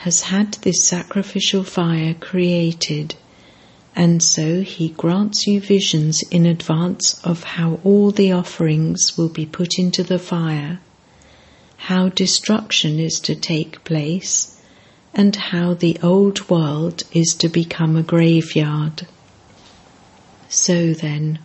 has 0.00 0.22
had 0.22 0.52
this 0.62 0.82
sacrificial 0.82 1.62
fire 1.62 2.14
created, 2.14 3.14
and 3.94 4.22
so 4.22 4.62
he 4.62 4.88
grants 4.88 5.46
you 5.46 5.60
visions 5.60 6.22
in 6.30 6.46
advance 6.46 7.20
of 7.22 7.44
how 7.44 7.78
all 7.84 8.10
the 8.10 8.32
offerings 8.32 9.18
will 9.18 9.28
be 9.28 9.44
put 9.44 9.78
into 9.78 10.02
the 10.02 10.18
fire, 10.18 10.80
how 11.76 12.08
destruction 12.08 12.98
is 12.98 13.20
to 13.20 13.34
take 13.34 13.84
place, 13.84 14.58
and 15.12 15.36
how 15.36 15.74
the 15.74 15.98
old 16.02 16.48
world 16.48 17.02
is 17.12 17.34
to 17.34 17.48
become 17.48 17.94
a 17.94 18.02
graveyard. 18.02 19.06
So 20.48 20.94
then, 20.94 21.40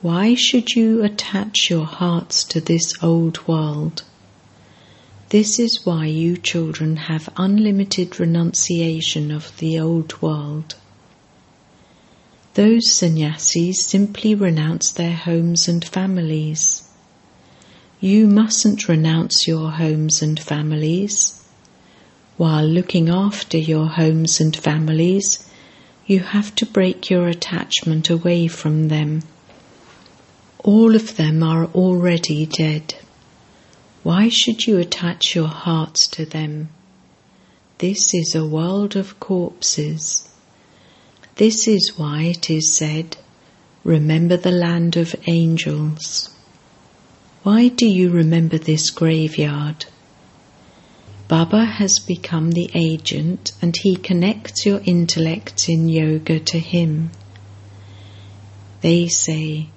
why 0.00 0.36
should 0.36 0.76
you 0.76 1.02
attach 1.02 1.68
your 1.68 1.86
hearts 1.86 2.44
to 2.44 2.60
this 2.60 3.02
old 3.02 3.48
world? 3.48 4.04
This 5.30 5.58
is 5.58 5.84
why 5.84 6.06
you 6.06 6.36
children 6.36 6.96
have 6.96 7.28
unlimited 7.36 8.20
renunciation 8.20 9.32
of 9.32 9.56
the 9.58 9.76
old 9.80 10.22
world. 10.22 10.76
Those 12.54 12.92
sannyasis 12.92 13.84
simply 13.84 14.36
renounce 14.36 14.92
their 14.92 15.16
homes 15.16 15.66
and 15.66 15.84
families. 15.84 16.88
You 17.98 18.28
mustn't 18.28 18.88
renounce 18.88 19.48
your 19.48 19.72
homes 19.72 20.22
and 20.22 20.38
families. 20.38 21.42
While 22.36 22.64
looking 22.64 23.08
after 23.08 23.58
your 23.58 23.88
homes 23.88 24.40
and 24.40 24.56
families, 24.56 25.44
you 26.06 26.20
have 26.20 26.54
to 26.54 26.66
break 26.66 27.10
your 27.10 27.26
attachment 27.26 28.10
away 28.10 28.46
from 28.46 28.88
them. 28.88 29.22
All 30.58 30.94
of 30.94 31.16
them 31.16 31.42
are 31.42 31.64
already 31.66 32.46
dead. 32.46 32.94
Why 34.06 34.28
should 34.28 34.68
you 34.68 34.78
attach 34.78 35.34
your 35.34 35.48
hearts 35.48 36.06
to 36.14 36.24
them? 36.24 36.68
This 37.78 38.14
is 38.14 38.36
a 38.36 38.46
world 38.46 38.94
of 38.94 39.18
corpses. 39.18 40.28
This 41.34 41.66
is 41.66 41.94
why 41.96 42.22
it 42.22 42.48
is 42.48 42.72
said, 42.72 43.16
Remember 43.82 44.36
the 44.36 44.52
land 44.52 44.96
of 44.96 45.16
angels. 45.26 46.30
Why 47.42 47.66
do 47.66 47.84
you 47.84 48.10
remember 48.10 48.58
this 48.58 48.90
graveyard? 48.90 49.86
Baba 51.26 51.64
has 51.64 51.98
become 51.98 52.52
the 52.52 52.70
agent 52.74 53.50
and 53.60 53.74
he 53.76 53.96
connects 53.96 54.64
your 54.64 54.82
intellects 54.84 55.68
in 55.68 55.88
yoga 55.88 56.38
to 56.38 56.60
him. 56.60 57.10
They 58.82 59.08
say, 59.08 59.70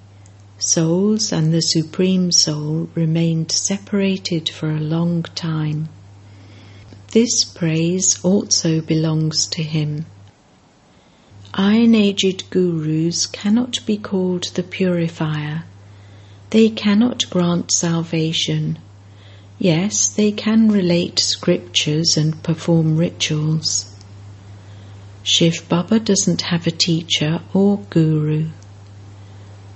souls 0.62 1.32
and 1.32 1.52
the 1.52 1.60
Supreme 1.60 2.30
Soul 2.30 2.88
remained 2.94 3.50
separated 3.50 4.48
for 4.48 4.70
a 4.70 4.80
long 4.80 5.22
time. 5.22 5.88
This 7.12 7.44
praise 7.44 8.22
also 8.24 8.80
belongs 8.80 9.46
to 9.48 9.62
him. 9.62 10.06
Iron 11.54 11.94
aged 11.94 12.48
gurus 12.50 13.26
cannot 13.26 13.84
be 13.84 13.96
called 13.96 14.44
the 14.54 14.62
purifier. 14.62 15.64
They 16.50 16.68
cannot 16.68 17.28
grant 17.30 17.72
salvation. 17.72 18.78
Yes, 19.58 20.08
they 20.08 20.30
can 20.30 20.70
relate 20.70 21.18
scriptures 21.18 22.16
and 22.16 22.40
perform 22.42 22.96
rituals. 22.96 23.92
Shiv 25.22 25.68
Baba 25.68 25.98
doesn't 25.98 26.42
have 26.42 26.66
a 26.66 26.70
teacher 26.70 27.40
or 27.52 27.78
guru. 27.90 28.50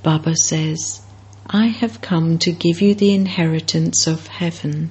Baba 0.05 0.37
says, 0.37 1.01
I 1.47 1.69
have 1.69 2.03
come 2.03 2.37
to 2.41 2.53
give 2.53 2.83
you 2.83 2.95
the 2.95 3.15
inheritance 3.15 4.07
of 4.07 4.27
heaven. 4.27 4.91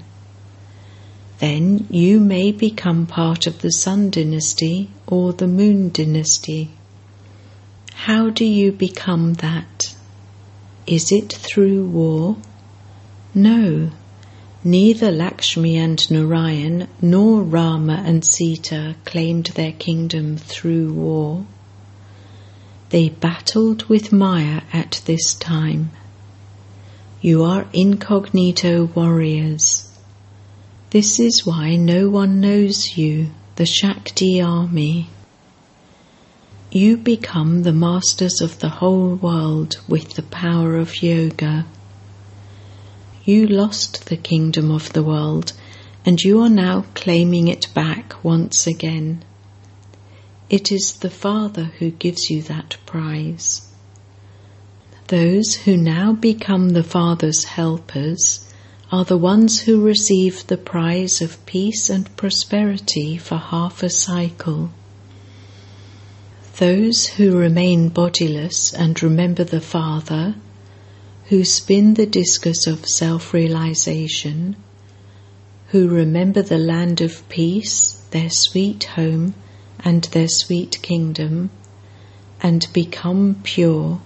Then 1.38 1.86
you 1.91 2.20
may 2.20 2.51
become 2.51 3.05
part 3.05 3.46
of 3.46 3.62
the 3.62 3.72
Sun 3.72 4.10
dynasty 4.10 4.89
or 5.05 5.32
the 5.32 5.48
Moon 5.48 5.91
dynasty. 5.91 6.72
How 7.93 8.32
do 8.32 8.43
you 8.43 8.72
become 8.72 9.36
that? 9.36 9.96
Is 10.88 11.12
it 11.12 11.32
through 11.32 11.86
war? 11.86 12.38
No, 13.35 13.92
neither 14.64 15.11
Lakshmi 15.11 15.77
and 15.77 16.09
Narayan 16.09 16.88
nor 17.03 17.44
Rama 17.44 18.01
and 18.03 18.25
Sita 18.25 18.96
claimed 19.05 19.46
their 19.53 19.74
kingdom 19.74 20.38
through 20.38 20.92
war. 20.92 21.46
They 22.94 23.10
battled 23.10 23.86
with 23.86 24.12
Maya 24.12 24.62
at 24.72 25.01
this 25.06 25.34
time. 25.34 25.90
You 27.22 27.42
are 27.42 27.66
incognito 27.74 28.86
warriors. 28.86 29.90
This 30.92 31.20
is 31.20 31.44
why 31.44 31.75
no 31.75 32.08
one 32.08 32.40
knows 32.40 32.96
you, 32.96 33.32
the 33.56 33.66
Shakti 33.66 34.40
army. 34.40 35.10
You 36.72 36.98
become 36.98 37.64
the 37.64 37.74
masters 37.74 38.42
of 38.42 38.60
the 38.60 38.70
whole 38.70 39.16
world 39.16 39.77
with 39.88 40.14
the 40.14 40.22
power 40.22 40.77
of 40.77 41.01
yoga. 41.01 41.66
You 43.25 43.48
lost 43.48 44.06
the 44.06 44.18
kingdom 44.18 44.70
of 44.70 44.94
the 44.94 45.01
world 45.01 45.53
and 46.06 46.22
you 46.22 46.42
are 46.42 46.48
now 46.68 46.86
claiming 46.94 47.48
it 47.48 47.74
back 47.74 48.24
once 48.24 48.68
again. 48.68 49.25
It 50.53 50.72
is 50.72 50.98
the 51.00 51.09
Father 51.09 51.72
who 51.79 51.89
gives 51.89 52.29
you 52.29 52.44
that 52.44 52.77
prize. 52.85 53.68
Those 55.07 55.55
who 55.55 55.75
now 55.75 56.13
become 56.13 56.70
the 56.70 56.83
Father's 56.83 57.46
helpers 57.46 58.48
are 58.92 59.03
the 59.03 59.18
ones 59.18 59.61
who 59.61 59.83
receive 59.83 60.46
the 60.46 60.57
prize 60.57 61.24
of 61.24 61.44
peace 61.48 61.89
and 61.89 62.16
prosperity 62.18 63.18
for 63.18 63.37
half 63.37 63.81
a 63.81 63.89
cycle. 63.89 64.70
Those 66.59 67.07
who 67.07 67.35
remain 67.35 67.89
bodiless 67.89 68.74
and 68.74 69.01
remember 69.01 69.44
the 69.44 69.59
Father, 69.59 70.35
who 71.29 71.44
spin 71.46 71.96
the 71.96 72.05
discus 72.05 72.68
of 72.68 72.85
self 72.85 73.33
realization, 73.33 74.55
who 75.70 75.87
remember 75.87 76.44
the 76.44 76.59
land 76.59 77.01
of 77.01 77.27
peace, 77.27 77.94
their 78.11 78.29
sweet 78.29 78.83
home, 78.83 79.33
and 79.83 80.03
their 80.05 80.27
sweet 80.27 80.81
kingdom 80.81 81.50
and 82.41 82.67
become 82.74 83.39
pure, 83.43 84.01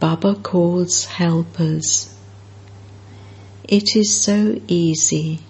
Baba 0.00 0.34
calls 0.34 1.04
helpers. 1.04 2.14
It 3.64 3.96
is 3.96 4.22
so 4.22 4.60
easy. 4.68 5.40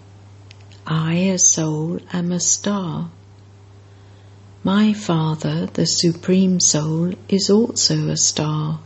I, 0.86 1.14
a 1.14 1.38
soul, 1.38 2.00
am 2.12 2.32
a 2.32 2.40
star. 2.40 3.10
My 4.62 4.92
Father, 4.92 5.66
the 5.66 5.86
Supreme 5.86 6.58
Soul, 6.60 7.14
is 7.28 7.50
also 7.50 8.08
a 8.08 8.16
star. 8.16 8.80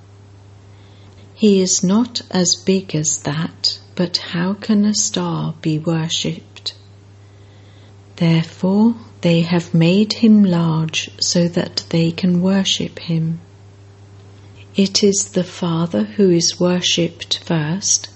He 1.34 1.60
is 1.60 1.82
not 1.82 2.22
as 2.30 2.54
big 2.54 2.94
as 2.94 3.18
that, 3.20 3.78
but 3.94 4.18
how 4.18 4.54
can 4.54 4.84
a 4.84 4.94
star 4.94 5.54
be 5.62 5.78
worshipped? 5.78 6.74
Therefore, 8.16 8.94
they 9.22 9.42
have 9.42 9.74
made 9.74 10.14
him 10.14 10.44
large 10.44 11.10
so 11.20 11.46
that 11.48 11.84
they 11.90 12.10
can 12.10 12.40
worship 12.40 12.98
him. 12.98 13.40
It 14.76 15.02
is 15.02 15.30
the 15.32 15.44
Father 15.44 16.04
who 16.04 16.30
is 16.30 16.58
worshipped 16.58 17.38
first, 17.38 18.08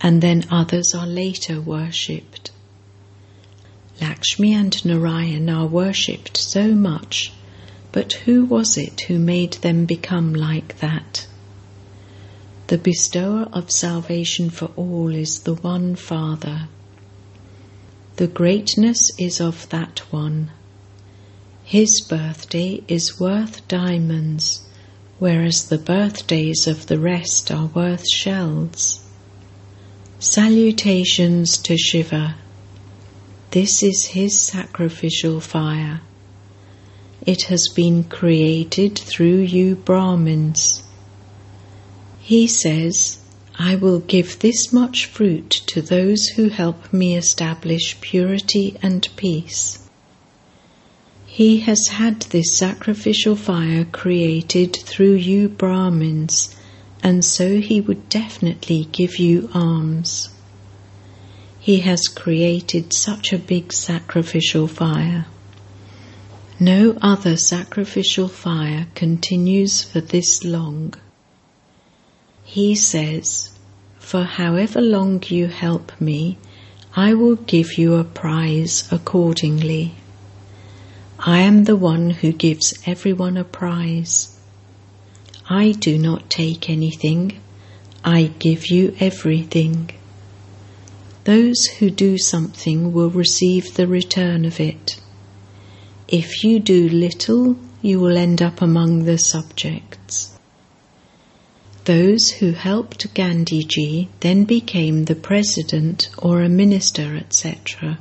and 0.00 0.22
then 0.22 0.44
others 0.50 0.94
are 0.94 1.06
later 1.06 1.60
worshipped. 1.60 2.50
Lakshmi 4.00 4.54
and 4.54 4.84
Narayan 4.84 5.48
are 5.48 5.66
worshipped 5.66 6.36
so 6.36 6.74
much, 6.74 7.32
but 7.92 8.12
who 8.12 8.44
was 8.44 8.76
it 8.76 9.02
who 9.02 9.18
made 9.18 9.54
them 9.54 9.84
become 9.84 10.34
like 10.34 10.78
that? 10.78 11.26
The 12.68 12.78
bestower 12.78 13.48
of 13.52 13.70
salvation 13.70 14.50
for 14.50 14.70
all 14.76 15.14
is 15.14 15.40
the 15.40 15.54
one 15.54 15.96
Father. 15.96 16.68
The 18.16 18.26
greatness 18.26 19.10
is 19.18 19.42
of 19.42 19.68
that 19.68 19.98
one. 20.10 20.50
His 21.64 22.00
birthday 22.00 22.82
is 22.88 23.20
worth 23.20 23.68
diamonds, 23.68 24.66
whereas 25.18 25.68
the 25.68 25.76
birthdays 25.76 26.66
of 26.66 26.86
the 26.86 26.98
rest 26.98 27.50
are 27.52 27.66
worth 27.66 28.08
shells. 28.08 29.04
Salutations 30.18 31.58
to 31.58 31.76
Shiva. 31.76 32.36
This 33.50 33.82
is 33.82 34.06
his 34.06 34.40
sacrificial 34.40 35.40
fire. 35.40 36.00
It 37.26 37.42
has 37.44 37.68
been 37.74 38.04
created 38.04 38.98
through 38.98 39.40
you 39.40 39.74
Brahmins. 39.76 40.82
He 42.20 42.46
says, 42.46 43.18
I 43.58 43.74
will 43.74 44.00
give 44.00 44.40
this 44.40 44.70
much 44.70 45.06
fruit 45.06 45.48
to 45.68 45.80
those 45.80 46.26
who 46.26 46.50
help 46.50 46.92
me 46.92 47.16
establish 47.16 47.98
purity 48.00 48.76
and 48.82 49.08
peace. 49.16 49.88
He 51.24 51.60
has 51.60 51.88
had 51.88 52.20
this 52.22 52.56
sacrificial 52.56 53.34
fire 53.34 53.86
created 53.86 54.76
through 54.76 55.14
you 55.14 55.48
Brahmins, 55.48 56.54
and 57.02 57.24
so 57.24 57.60
he 57.60 57.80
would 57.80 58.08
definitely 58.10 58.88
give 58.92 59.18
you 59.18 59.48
alms. 59.54 60.28
He 61.58 61.80
has 61.80 62.08
created 62.08 62.92
such 62.92 63.32
a 63.32 63.38
big 63.38 63.72
sacrificial 63.72 64.68
fire. 64.68 65.26
No 66.60 66.96
other 67.02 67.36
sacrificial 67.36 68.28
fire 68.28 68.86
continues 68.94 69.82
for 69.82 70.00
this 70.00 70.44
long. 70.44 70.94
He 72.48 72.76
says, 72.76 73.50
For 73.98 74.22
however 74.22 74.80
long 74.80 75.20
you 75.26 75.48
help 75.48 76.00
me, 76.00 76.38
I 76.94 77.12
will 77.12 77.34
give 77.34 77.76
you 77.76 77.96
a 77.96 78.04
prize 78.04 78.88
accordingly. 78.92 79.96
I 81.18 81.40
am 81.40 81.64
the 81.64 81.74
one 81.74 82.10
who 82.10 82.32
gives 82.32 82.72
everyone 82.86 83.36
a 83.36 83.42
prize. 83.42 84.38
I 85.50 85.72
do 85.72 85.98
not 85.98 86.30
take 86.30 86.70
anything, 86.70 87.40
I 88.04 88.30
give 88.38 88.68
you 88.68 88.94
everything. 89.00 89.90
Those 91.24 91.66
who 91.78 91.90
do 91.90 92.16
something 92.16 92.92
will 92.92 93.10
receive 93.10 93.74
the 93.74 93.88
return 93.88 94.44
of 94.44 94.60
it. 94.60 95.00
If 96.06 96.44
you 96.44 96.60
do 96.60 96.88
little, 96.88 97.56
you 97.82 97.98
will 97.98 98.16
end 98.16 98.40
up 98.40 98.62
among 98.62 99.04
the 99.04 99.18
subjects. 99.18 100.35
Those 101.86 102.30
who 102.30 102.50
helped 102.50 103.14
Gandhiji 103.14 104.08
then 104.18 104.42
became 104.42 105.04
the 105.04 105.14
president 105.14 106.08
or 106.18 106.42
a 106.42 106.48
minister, 106.48 107.14
etc. 107.14 108.00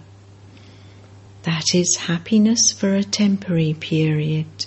That 1.44 1.76
is 1.76 1.96
happiness 1.96 2.72
for 2.72 2.96
a 2.96 3.04
temporary 3.04 3.76
period. 3.76 4.66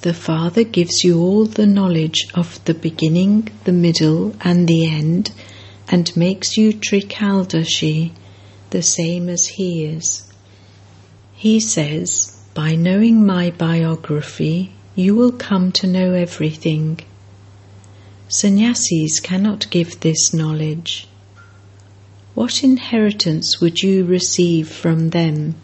The 0.00 0.12
Father 0.12 0.64
gives 0.64 1.04
you 1.04 1.20
all 1.20 1.44
the 1.44 1.68
knowledge 1.68 2.26
of 2.34 2.58
the 2.64 2.74
beginning, 2.74 3.50
the 3.62 3.72
middle, 3.72 4.34
and 4.40 4.66
the 4.66 4.86
end, 4.88 5.30
and 5.88 6.16
makes 6.16 6.56
you 6.56 6.72
Trikaldarshi, 6.72 8.10
the 8.70 8.82
same 8.82 9.28
as 9.28 9.46
He 9.46 9.84
is. 9.84 10.24
He 11.32 11.60
says, 11.60 12.36
By 12.54 12.74
knowing 12.74 13.24
my 13.24 13.52
biography, 13.52 14.72
you 14.96 15.14
will 15.14 15.30
come 15.30 15.70
to 15.70 15.86
know 15.86 16.12
everything. 16.14 16.98
Sannyasis 18.36 19.20
cannot 19.20 19.70
give 19.70 20.00
this 20.00 20.34
knowledge. 20.34 21.06
What 22.34 22.64
inheritance 22.64 23.60
would 23.60 23.80
you 23.80 24.04
receive 24.04 24.68
from 24.68 25.10
them? 25.10 25.54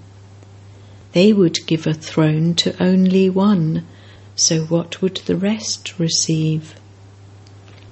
They 1.10 1.32
would 1.32 1.66
give 1.66 1.88
a 1.88 1.92
throne 1.92 2.54
to 2.62 2.80
only 2.80 3.28
one, 3.28 3.84
so 4.36 4.66
what 4.66 5.02
would 5.02 5.16
the 5.26 5.34
rest 5.34 5.98
receive? 5.98 6.76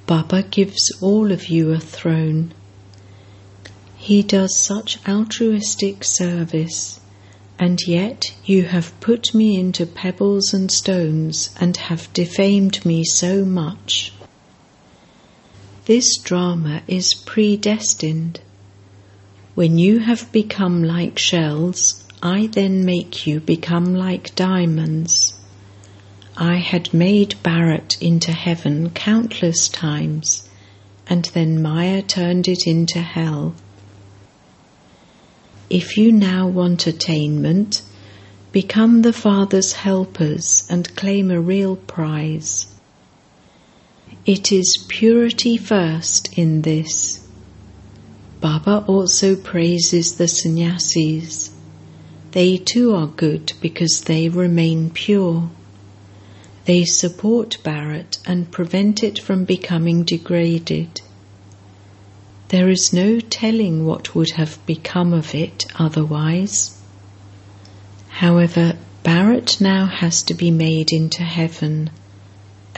Baba 0.07 0.45
gives 0.45 0.93
all 1.01 1.33
of 1.33 1.49
you 1.49 1.73
a 1.73 1.81
throne. 1.81 2.53
He 3.97 4.23
does 4.23 4.57
such 4.57 5.01
altruistic 5.09 6.05
service, 6.05 7.01
and 7.59 7.81
yet 7.85 8.33
you 8.45 8.63
have 8.63 9.01
put 9.01 9.35
me 9.35 9.59
into 9.59 9.87
pebbles 9.87 10.55
and 10.55 10.71
stones 10.71 11.51
and 11.59 11.77
have 11.77 12.13
defamed 12.13 12.87
me 12.87 13.03
so 13.03 13.45
much. 13.45 14.13
This 15.89 16.19
drama 16.19 16.83
is 16.87 17.15
predestined. 17.15 18.41
When 19.55 19.79
you 19.79 20.01
have 20.01 20.31
become 20.33 20.85
like 20.85 21.19
shells, 21.19 22.05
I 22.23 22.49
then 22.49 22.85
make 22.85 23.27
you 23.27 23.41
become 23.41 23.95
like 23.95 24.35
diamonds. 24.35 25.33
I 26.37 26.57
had 26.57 26.93
made 26.93 27.37
Bharat 27.43 27.97
into 28.03 28.33
heaven 28.33 28.91
countless 28.91 29.67
times, 29.67 30.47
and 31.07 31.25
then 31.33 31.63
Maya 31.63 32.03
turned 32.03 32.49
it 32.49 32.67
into 32.67 33.01
hell. 33.01 33.55
If 35.71 35.97
you 35.97 36.13
now 36.13 36.49
want 36.49 36.87
attainment, 36.87 37.81
become 38.53 39.01
the 39.01 39.15
Father's 39.15 39.73
helpers 39.73 40.67
and 40.69 40.95
claim 40.97 41.31
a 41.31 41.41
real 41.41 41.77
prize. 41.77 42.67
It 44.29 44.53
is 44.53 44.85
purity 44.89 45.57
first 45.57 46.37
in 46.37 46.61
this. 46.61 47.27
Baba 48.43 48.85
also 48.87 49.35
praises 49.35 50.17
the 50.17 50.29
sannyasis. 50.29 51.51
They 52.33 52.59
too 52.59 52.95
are 52.95 53.07
good 53.07 53.55
because 53.63 54.03
they 54.03 54.29
remain 54.29 54.91
pure. 54.91 55.49
They 56.67 56.85
support 56.85 57.57
Bharat 57.65 58.19
and 58.27 58.51
prevent 58.51 59.03
it 59.03 59.19
from 59.19 59.47
becoming 59.47 60.05
degraded. 60.05 61.01
There 62.49 62.69
is 62.69 62.93
no 62.93 63.21
telling 63.21 63.87
what 63.87 64.15
would 64.15 64.33
have 64.33 64.59
become 64.67 65.15
of 65.15 65.35
it 65.35 65.65
otherwise. 65.77 66.79
However, 68.11 68.77
Bharat 69.03 69.59
now 69.59 69.87
has 69.87 70.23
to 70.25 70.35
be 70.35 70.51
made 70.51 70.93
into 70.93 71.23
heaven 71.23 71.89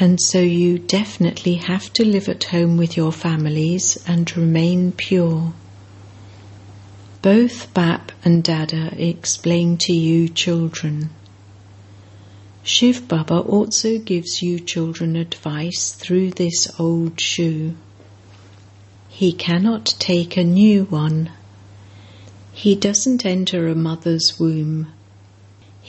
and 0.01 0.19
so 0.19 0.41
you 0.41 0.79
definitely 0.79 1.57
have 1.57 1.93
to 1.93 2.03
live 2.07 2.27
at 2.27 2.45
home 2.45 2.79
with 2.79 2.97
your 2.97 3.13
families 3.13 4.03
and 4.09 4.35
remain 4.35 4.91
pure. 4.93 5.53
Both 7.21 7.75
Bap 7.75 8.11
and 8.25 8.43
Dada 8.43 8.95
explain 8.97 9.77
to 9.83 9.93
you 9.93 10.31
children. 10.31 11.11
Shiv 12.63 13.09
Baba 13.09 13.41
also 13.41 13.99
gives 13.99 14.41
you 14.41 14.59
children 14.59 15.17
advice 15.17 15.93
through 15.93 16.31
this 16.31 16.81
old 16.81 17.21
shoe. 17.21 17.75
He 19.11 19.35
cannot 19.35 19.85
take 19.99 20.39
a 20.39 20.45
new 20.45 20.85
one. 20.85 21.31
He 22.53 22.75
doesn't 22.75 23.27
enter 23.27 23.69
a 23.69 23.75
mother's 23.75 24.41
womb 24.41 24.87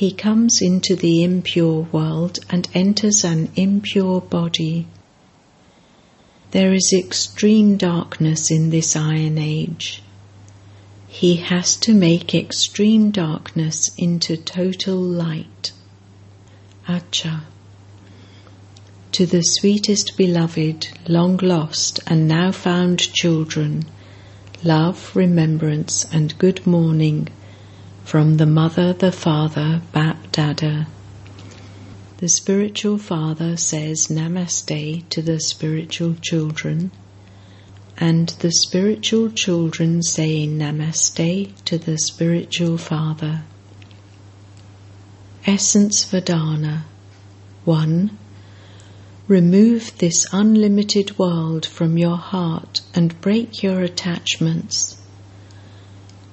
he 0.01 0.11
comes 0.11 0.63
into 0.63 0.95
the 0.95 1.23
impure 1.23 1.81
world 1.91 2.39
and 2.49 2.67
enters 2.73 3.23
an 3.23 3.47
impure 3.55 4.19
body. 4.19 4.87
There 6.49 6.73
is 6.73 6.91
extreme 6.91 7.77
darkness 7.77 8.49
in 8.49 8.71
this 8.71 8.95
iron 8.95 9.37
age. 9.37 10.01
He 11.07 11.35
has 11.35 11.75
to 11.81 11.93
make 11.93 12.33
extreme 12.33 13.11
darkness 13.11 13.91
into 13.95 14.37
total 14.37 14.97
light. 14.97 15.71
Acha. 16.87 17.41
To 19.11 19.27
the 19.27 19.43
sweetest 19.43 20.17
beloved, 20.17 20.87
long 21.07 21.37
lost 21.37 21.99
and 22.07 22.27
now 22.27 22.51
found 22.51 22.97
children, 23.13 23.85
love, 24.63 25.11
remembrance, 25.15 26.11
and 26.11 26.35
good 26.39 26.65
morning 26.65 27.27
from 28.11 28.35
the 28.35 28.45
Mother, 28.45 28.91
the 28.91 29.09
Father, 29.09 29.81
Bap 29.93 30.33
Dada. 30.33 30.85
The 32.17 32.27
spiritual 32.27 32.97
father 32.97 33.55
says 33.55 34.07
Namaste 34.09 35.07
to 35.07 35.21
the 35.21 35.39
spiritual 35.39 36.15
children, 36.15 36.91
and 37.97 38.27
the 38.41 38.51
spiritual 38.51 39.29
children 39.29 40.03
say 40.03 40.45
Namaste 40.45 41.53
to 41.63 41.77
the 41.77 41.97
spiritual 41.97 42.77
father. 42.77 43.43
Essence 45.47 46.03
Vedana 46.03 46.81
1. 47.63 48.17
Remove 49.29 49.97
this 49.99 50.27
unlimited 50.33 51.17
world 51.17 51.65
from 51.65 51.97
your 51.97 52.17
heart 52.17 52.81
and 52.93 53.21
break 53.21 53.63
your 53.63 53.79
attachments. 53.79 55.00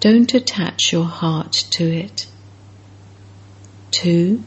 Don't 0.00 0.32
attach 0.32 0.92
your 0.92 1.06
heart 1.06 1.52
to 1.70 1.84
it. 1.84 2.28
2. 3.90 4.44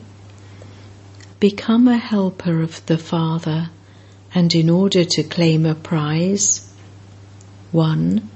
Become 1.42 1.90
a 1.90 1.98
helper 1.98 2.62
of 2.62 2.86
the 2.86 2.98
Father, 2.98 3.70
and 4.34 4.56
in 4.56 4.70
order 4.70 5.04
to 5.04 5.24
claim 5.24 5.66
a 5.66 5.76
prize, 5.76 6.72
1. 7.74 8.30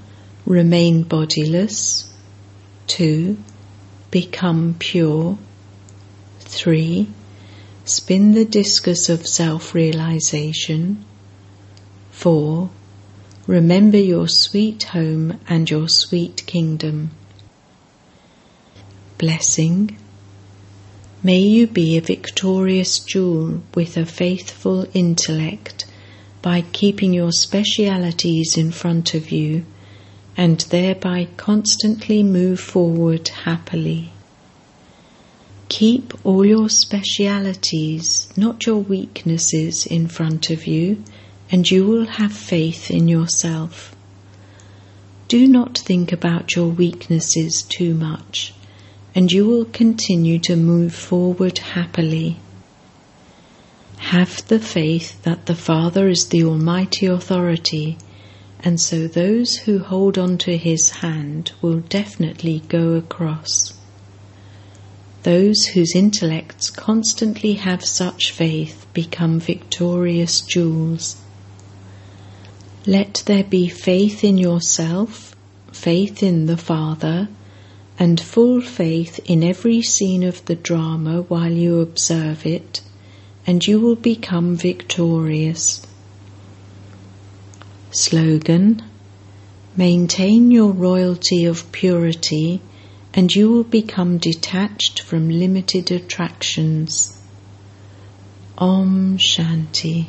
Remain 0.46 1.04
bodiless. 1.04 2.12
2. 2.88 3.38
Become 4.12 4.76
pure. 4.78 5.38
3. 6.40 7.08
Spin 7.86 8.34
the 8.34 8.46
discus 8.46 9.08
of 9.08 9.26
self 9.26 9.74
realization. 9.74 11.06
4. 12.12 12.70
Remember 13.48 13.98
your 13.98 14.28
sweet 14.28 14.86
home 14.86 15.40
and 15.48 15.70
your 15.70 15.88
sweet 15.88 16.44
kingdom. 16.48 17.12
Blessing. 19.20 19.98
May 21.22 21.42
you 21.42 21.68
be 21.68 21.96
a 21.96 22.02
victorious 22.02 22.98
jewel 22.98 23.62
with 23.76 23.98
a 23.98 24.06
faithful 24.08 24.88
intellect 24.96 25.86
by 26.42 26.62
keeping 26.62 27.14
your 27.14 27.32
specialities 27.32 28.58
in 28.58 28.72
front 28.72 29.14
of 29.14 29.30
you 29.30 29.64
and 30.36 30.60
thereby 30.62 31.28
constantly 31.38 32.24
move 32.24 32.60
forward 32.60 33.28
happily. 33.28 34.12
Keep 35.70 36.26
all 36.26 36.44
your 36.44 36.70
specialities, 36.70 38.28
not 38.36 38.66
your 38.66 38.78
weaknesses, 38.80 39.86
in 39.86 40.08
front 40.08 40.50
of 40.50 40.66
you 40.66 41.04
and 41.52 41.70
you 41.70 41.86
will 41.86 42.06
have 42.06 42.34
faith 42.34 42.90
in 42.90 43.08
yourself. 43.08 43.96
Do 45.28 45.48
not 45.48 45.78
think 45.78 46.12
about 46.12 46.56
your 46.56 46.68
weaknesses 46.68 47.64
too 47.64 47.94
much, 47.94 48.54
and 49.14 49.32
you 49.32 49.46
will 49.46 49.66
continue 49.66 50.40
to 50.40 50.56
move 50.56 50.94
forward 50.94 51.58
happily. 51.58 52.38
Have 53.98 54.48
the 54.48 54.60
faith 54.60 55.22
that 55.24 55.46
the 55.46 55.56
Father 55.56 56.08
is 56.08 56.28
the 56.28 56.44
Almighty 56.44 57.08
Authority, 57.08 57.98
and 58.64 58.80
so 58.80 59.08
those 59.08 59.56
who 59.56 59.80
hold 59.80 60.18
on 60.18 60.38
to 60.40 60.58
His 60.58 60.90
hand 60.90 61.52
will 61.62 61.80
definitely 61.80 62.62
go 62.68 62.94
across. 62.94 63.74
Those 65.24 65.66
whose 65.66 65.96
intellects 65.96 66.70
constantly 66.70 67.54
have 67.54 67.84
such 67.84 68.32
faith 68.32 68.86
become 68.94 69.40
victorious 69.40 70.42
jewels. 70.42 71.18
Let 72.88 73.24
there 73.26 73.44
be 73.44 73.68
faith 73.68 74.24
in 74.24 74.38
yourself, 74.38 75.36
faith 75.72 76.22
in 76.22 76.46
the 76.46 76.58
Father, 76.58 77.30
and 77.98 78.20
full 78.20 78.62
faith 78.62 79.20
in 79.26 79.44
every 79.44 79.82
scene 79.82 80.24
of 80.24 80.46
the 80.46 80.56
drama 80.56 81.24
while 81.24 81.52
you 81.52 81.80
observe 81.80 82.46
it, 82.46 82.82
and 83.48 83.66
you 83.66 83.80
will 83.80 83.96
become 83.96 84.56
victorious. 84.56 85.82
Slogan 87.92 88.84
Maintain 89.78 90.52
your 90.52 90.72
royalty 90.72 91.44
of 91.44 91.70
purity 91.72 92.62
and 93.14 93.34
you 93.36 93.50
will 93.50 93.64
become 93.64 94.18
detached 94.18 95.02
from 95.02 95.30
limited 95.30 95.92
attractions. 95.92 97.22
Om 98.58 99.18
Shanti. 99.18 100.08